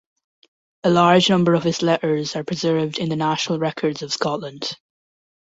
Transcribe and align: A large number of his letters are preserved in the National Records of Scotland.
A 0.83 0.89
large 0.89 1.29
number 1.29 1.53
of 1.53 1.63
his 1.63 1.83
letters 1.83 2.35
are 2.35 2.43
preserved 2.43 2.97
in 2.97 3.09
the 3.09 3.15
National 3.15 3.59
Records 3.59 4.01
of 4.01 4.11
Scotland. 4.11 4.71